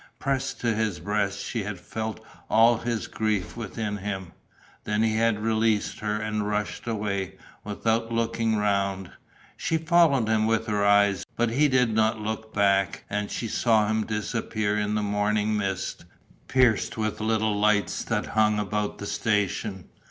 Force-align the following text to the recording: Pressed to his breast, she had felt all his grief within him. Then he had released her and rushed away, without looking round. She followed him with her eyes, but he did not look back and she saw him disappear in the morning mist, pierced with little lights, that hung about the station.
Pressed 0.17 0.59
to 0.61 0.73
his 0.73 0.99
breast, 0.99 1.37
she 1.39 1.61
had 1.61 1.79
felt 1.79 2.25
all 2.49 2.79
his 2.79 3.05
grief 3.05 3.55
within 3.55 3.97
him. 3.97 4.31
Then 4.83 5.03
he 5.03 5.17
had 5.17 5.37
released 5.37 5.99
her 5.99 6.15
and 6.15 6.47
rushed 6.47 6.87
away, 6.87 7.35
without 7.63 8.11
looking 8.11 8.57
round. 8.57 9.11
She 9.57 9.77
followed 9.77 10.27
him 10.27 10.47
with 10.47 10.65
her 10.65 10.83
eyes, 10.83 11.23
but 11.35 11.51
he 11.51 11.67
did 11.67 11.93
not 11.93 12.19
look 12.19 12.51
back 12.51 13.03
and 13.11 13.29
she 13.29 13.47
saw 13.47 13.87
him 13.89 14.07
disappear 14.07 14.75
in 14.75 14.95
the 14.95 15.03
morning 15.03 15.55
mist, 15.55 16.05
pierced 16.47 16.97
with 16.97 17.21
little 17.21 17.59
lights, 17.59 18.03
that 18.05 18.25
hung 18.25 18.57
about 18.57 18.97
the 18.97 19.05
station. 19.05 19.87